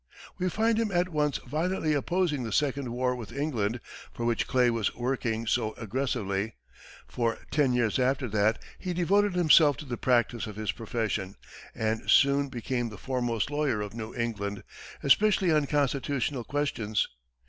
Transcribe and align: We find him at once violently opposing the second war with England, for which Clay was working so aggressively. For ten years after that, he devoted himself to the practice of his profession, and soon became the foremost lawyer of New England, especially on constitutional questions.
We 0.39 0.49
find 0.49 0.79
him 0.79 0.91
at 0.91 1.09
once 1.09 1.37
violently 1.47 1.93
opposing 1.93 2.41
the 2.41 2.51
second 2.51 2.89
war 2.89 3.15
with 3.15 3.31
England, 3.31 3.79
for 4.11 4.25
which 4.25 4.47
Clay 4.47 4.71
was 4.71 4.95
working 4.95 5.45
so 5.45 5.73
aggressively. 5.73 6.55
For 7.07 7.37
ten 7.51 7.73
years 7.73 7.99
after 7.99 8.27
that, 8.29 8.59
he 8.79 8.93
devoted 8.93 9.35
himself 9.35 9.77
to 9.77 9.85
the 9.85 9.97
practice 9.97 10.47
of 10.47 10.55
his 10.55 10.71
profession, 10.71 11.35
and 11.75 12.09
soon 12.09 12.49
became 12.49 12.89
the 12.89 12.97
foremost 12.97 13.51
lawyer 13.51 13.79
of 13.81 13.93
New 13.93 14.11
England, 14.15 14.63
especially 15.03 15.51
on 15.51 15.67
constitutional 15.67 16.45
questions. 16.45 17.07